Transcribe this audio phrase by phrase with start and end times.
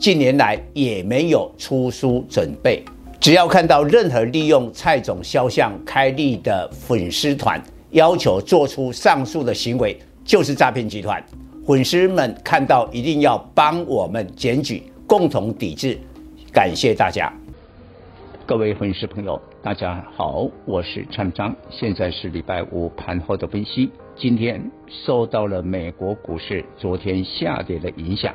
[0.00, 2.82] 近年来也没有出书准备。
[3.20, 11.22] 只要看到任何利用蔡总肖像开立的粉丝团，要求做出上述的行为，就是诈骗集团。
[11.66, 15.98] 粉丝们看到一定要帮我们检举，共同抵制。
[16.50, 17.30] 感谢大家。
[18.46, 23.90] 各位粉丝朋友，大家好，我是蔡章，现在是礼拜五盘后的分析。
[24.16, 24.62] 今天
[25.04, 28.34] 受到了美国股市昨天下跌的影响，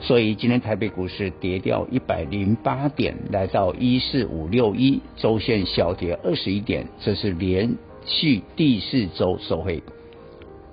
[0.00, 9.82] 所以今天台北股市跌掉一百零八点，来到一四五六一，周线小跌二十一点，这是连续第四周收黑。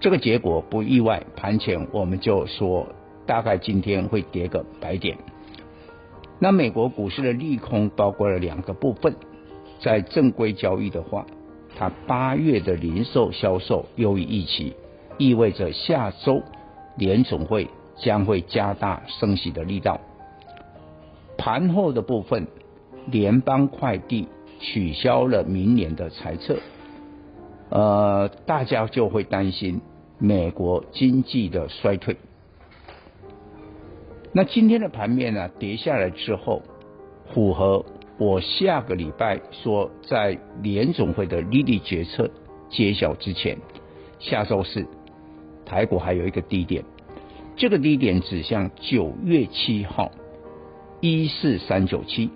[0.00, 2.86] 这个结果不意外，盘前我们就说
[3.26, 5.18] 大概今天会跌个百点。
[6.38, 9.16] 那美国股市的利空包括了两个部分，
[9.80, 11.26] 在正规交易的话，
[11.76, 14.74] 它八月的零售销售优于预期，
[15.18, 16.40] 意味着下周
[16.96, 17.68] 联总会
[18.00, 20.00] 将会加大升息的力道。
[21.36, 22.46] 盘后的部分，
[23.06, 26.58] 联邦快递取消了明年的财测，
[27.70, 29.80] 呃，大家就会担心
[30.18, 32.16] 美国经济的衰退。
[34.32, 36.62] 那今天的盘面呢，跌下来之后，
[37.32, 37.84] 符合
[38.18, 42.28] 我下个礼拜说，在联总会的利率决策
[42.68, 43.56] 揭晓之前，
[44.18, 44.84] 下周四
[45.64, 46.84] 台股还有一个低点，
[47.58, 50.12] 这个低点指向九月七号
[51.00, 52.30] 一四三九七，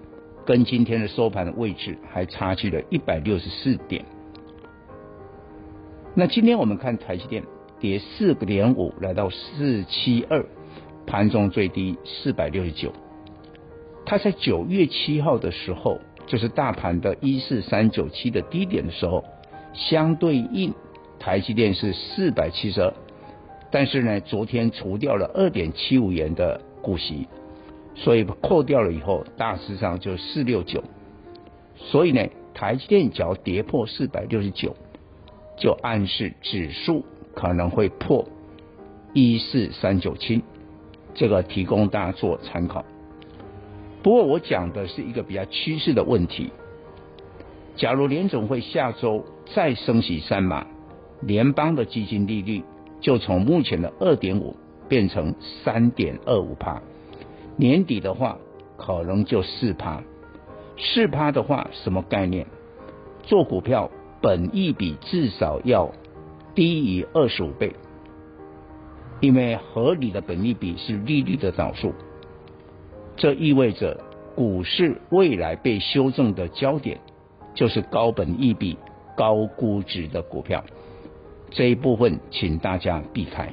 [0.45, 4.05] 跟今天的收盘的位置还差距了一百六十四点。
[6.17, 7.45] 那今天我们看台积电
[7.79, 10.45] 跌四个点五，来到四七二。
[11.05, 12.93] 盘中最低四百六十九，
[14.07, 19.25] 它在九月七号的时候，就是大盘的一四三九七的低点的时候，
[19.73, 20.73] 相对应
[21.19, 22.95] 台积电是四百七十二，
[23.73, 27.27] 但是呢，昨天除掉了二点七五元的股息，
[27.95, 30.85] 所以扣掉了以后，大致上就四六九，
[31.75, 34.77] 所以呢，台积电只要跌破四百六十九，
[35.57, 37.03] 就暗示指数
[37.35, 38.29] 可能会破
[39.15, 40.43] 一四三九七。
[41.15, 42.85] 这个提供大家做参考。
[44.03, 46.51] 不过我讲的是一个比较趋势的问题。
[47.77, 50.67] 假如联总会下周再升息三码，
[51.23, 52.63] 联邦的基金利率
[53.03, 54.57] 就从目前的二点五
[54.89, 56.81] 变成三点二五趴，
[57.57, 58.39] 年底的话
[58.79, 60.03] 可能就四趴。
[60.79, 62.47] 四趴的话什么概念？
[63.25, 63.91] 做股票
[64.23, 65.93] 本益比至少要
[66.55, 67.75] 低于二十五倍。
[69.21, 71.93] 因为合理的本益比是利率的倒数，
[73.17, 74.01] 这意味着
[74.35, 76.99] 股市未来被修正的焦点
[77.55, 78.77] 就是高本益比、
[79.17, 80.65] 高估值的股票，
[81.55, 83.53] 这一部分请大家避开。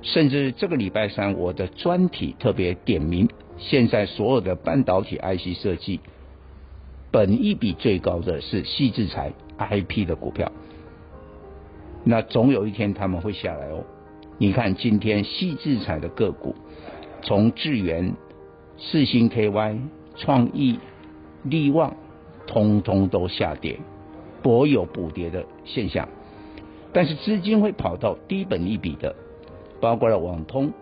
[0.00, 6.00] 甚至这个礼拜三，我的专题特别点名，现在所有的半导体 IC 设计
[7.10, 10.52] 本一比最高的是矽智财 IP 的股票，
[12.04, 13.82] 那总有一天他们会下来哦。
[14.38, 16.54] 你看今天矽智财的个股，
[17.22, 18.14] 从智原、
[18.76, 19.80] 世芯 KY、
[20.14, 20.78] 创意、
[21.42, 21.96] 力旺，
[22.46, 23.80] 通通都下跌，
[24.42, 26.08] 博有补跌的现象。
[26.98, 29.14] 但是资金会跑到低本益比的，
[29.80, 30.72] 包括了网通，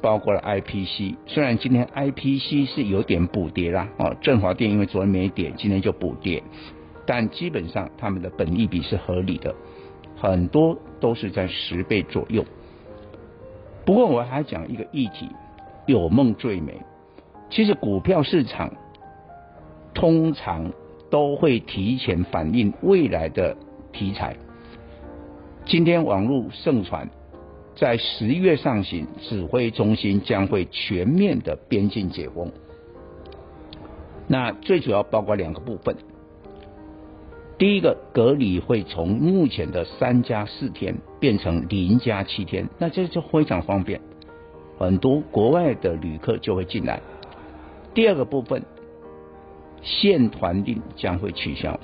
[0.00, 1.14] 包括了 IPC。
[1.28, 6.42] 虽然今天 IPC 是有点补跌啦，哦，振华电因为昨天没跌，今天就补跌，
[7.06, 9.54] 但基本上他们的本益比是合理的，
[10.16, 12.44] 很多都是在十倍左右。
[13.84, 15.28] 不过我还讲一个议题，
[15.86, 16.82] 有梦最美。
[17.48, 18.72] 其实股票市场
[19.94, 20.72] 通常
[21.12, 23.56] 都会提前反映未来的
[23.92, 24.34] 题材。
[25.66, 27.08] 今天网络盛传，
[27.76, 32.50] 在十一月上旬，指挥中心将会全面的边境解封。
[34.26, 35.96] 那最主要包括两个部分。
[37.58, 44.00] 第一个隔离会从目前的三加四天变成零加七天，那这就非常方便，
[44.78, 47.00] 很多国外的旅客就会进来。
[47.92, 48.62] 第二个部分，
[49.82, 51.78] 限团令将会取消。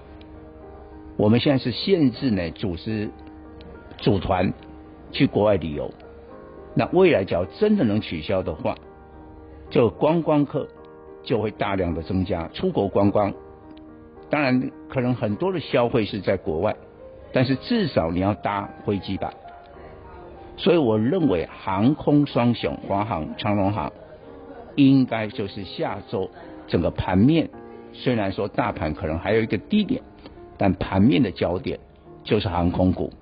[1.18, 3.10] 我们现在是限制呢组织
[4.06, 4.52] 组团
[5.10, 5.90] 去国外旅游，
[6.76, 8.76] 那未来只要真的能取消的话，
[9.68, 10.68] 这个观光客
[11.24, 13.34] 就会大量的增加，出国观光。
[14.30, 16.76] 当然，可能很多的消费是在国外，
[17.32, 19.34] 但是至少你要搭飞机吧。
[20.56, 23.92] 所以我认为航空双雄，华航、长龙航，
[24.76, 26.30] 应该就是下周
[26.68, 27.50] 整个盘面。
[27.92, 30.00] 虽然说大盘可能还有一个低点，
[30.56, 31.80] 但盘面的焦点
[32.22, 33.12] 就是航空股。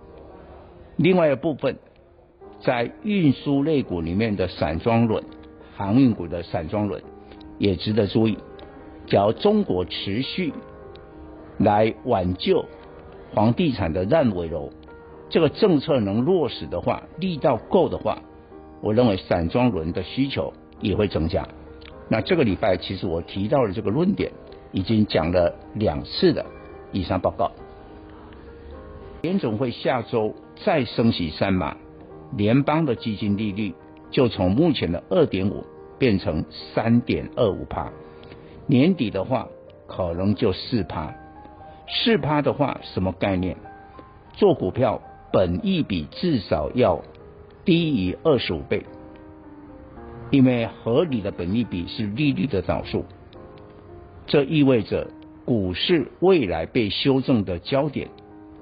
[0.96, 1.76] 另外一部分，
[2.60, 5.24] 在运输类股里面的散装轮、
[5.76, 7.02] 航运股的散装轮
[7.58, 8.38] 也值得注意。
[9.06, 10.52] 只要中国持续
[11.58, 12.64] 来挽救
[13.34, 14.70] 房地产的烂尾楼，
[15.28, 18.22] 这个政策能落实的话，力道够的话，
[18.80, 21.46] 我认为散装轮的需求也会增加。
[22.08, 24.30] 那这个礼拜其实我提到了这个论点，
[24.72, 26.46] 已经讲了两次的
[26.92, 27.50] 以上报告。
[29.22, 30.34] 联总会下周
[30.64, 31.76] 再升息三码，
[32.36, 33.74] 联邦的基金利率
[34.10, 35.64] 就从目前的二点五
[35.98, 37.92] 变成三点二五趴，
[38.66, 39.48] 年底的话
[39.86, 41.14] 可能就四趴，
[41.88, 43.56] 四趴的话什么概念？
[44.34, 45.02] 做股票
[45.32, 47.02] 本益比至少要
[47.64, 48.84] 低于二十五倍，
[50.30, 53.04] 因为合理的本益比是利率的倒数，
[54.26, 55.08] 这意味着
[55.44, 58.08] 股市未来被修正的焦点。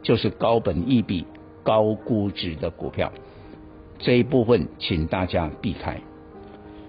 [0.02, 1.24] 就是高本益比、
[1.62, 3.12] 高估值的股票，
[3.98, 6.00] 这一部分请大家避开。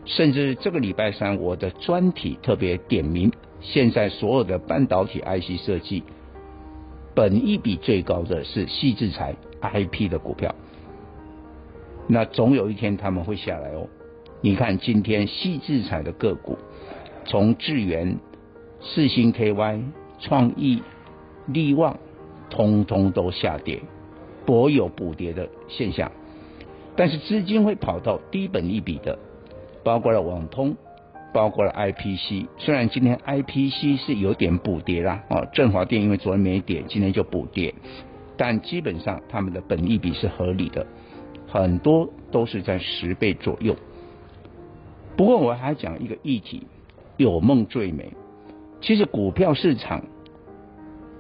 [0.06, 3.32] 甚至这个礼拜三，我的专题特别点名，
[3.62, 6.04] 现在所有的半导体 IC 设计，
[7.16, 10.54] 本一比最高的是矽智财 IP 的股票。
[12.08, 13.88] 那总有一天他们会下来哦。
[14.42, 16.58] 你看今天矽智财的个股，
[17.26, 18.18] 从智原、
[18.82, 19.84] 世芯 KY、
[20.20, 20.82] 创意、
[21.48, 21.98] 力旺。
[22.50, 23.82] 通通都下跌，
[24.54, 26.12] 博有补跌的现象，
[26.96, 29.18] 但是资金会跑到低本益比的，
[29.84, 30.76] 包括了网通，
[31.34, 32.46] 包括了 IPC。
[32.60, 37.74] 虽然今天 IPC 是有点补跌啦，哦，振华电因为昨天没跌，今天就补跌，
[38.38, 40.86] 但基本上他们的本益比是合理的，
[41.48, 43.76] 很多都是在十倍左右。
[45.18, 46.68] 不过我还讲一个议题，
[47.18, 48.14] 有梦最美。
[48.82, 50.04] 其实股票市场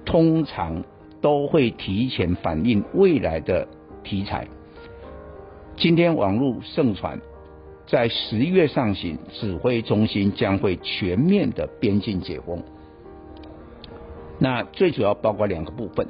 [0.05, 0.83] 通常。
[1.23, 3.65] 都会提前反映未来的
[4.03, 4.45] 题材。
[5.77, 7.17] 今天网络盛传，
[7.87, 12.61] 在十一月上旬，指挥中心将会全面的边境解封。
[14.37, 16.05] 那最主要包括两个部分。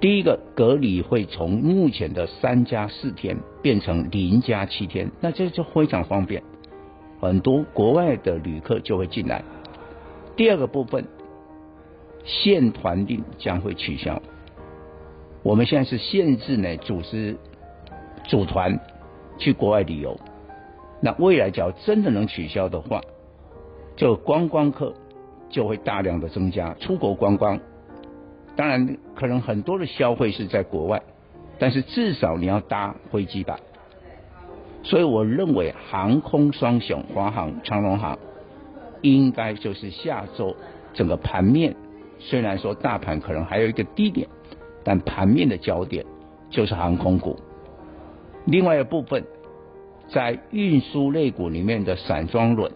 [0.00, 6.42] 第一个，隔离会从目前的三加四天变成零加七天，那这就非常方便，
[7.20, 9.44] 很多国外的旅客就会进来。
[10.34, 11.06] 第二个部分。
[12.24, 14.20] 限团令将会取消。
[15.42, 17.36] 我们现在是限制呢，组织
[18.24, 18.80] 组团
[19.38, 20.18] 去国外旅游。
[21.00, 23.02] 那未来只要真的能取消的话，
[23.94, 24.94] 这观光客
[25.50, 27.60] 就会大量的增加，出国观光。
[28.56, 31.02] 当然，可能很多的消费是在国外，
[31.58, 33.58] 但是至少你要搭飞机吧。
[34.82, 38.18] 所以我认为航空双雄，华航、长龙航，
[39.02, 40.56] 应该就是下周
[40.94, 41.74] 整个盘面。
[42.18, 44.28] 虽然说大盘可能还有一个低点，
[44.82, 46.04] 但盘面的焦点
[46.50, 47.38] 就是航空股。
[48.46, 49.24] 另外一部分，
[50.08, 52.70] 在运输类股里面的散装轮、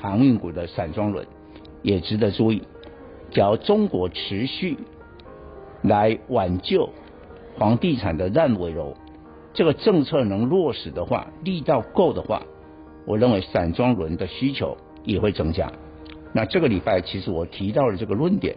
[0.00, 1.26] 航运股的散装轮
[1.82, 2.62] 也值得注意。
[3.30, 4.76] 只要中国持续
[5.82, 6.90] 来挽救
[7.58, 8.94] 房地产的烂尾楼，
[9.52, 12.42] 这个政策能落实的话，力道够的话，
[13.06, 15.70] 我认为散装轮的需求也会增加。
[16.32, 18.56] 那这个礼拜其实我提到了这个论点。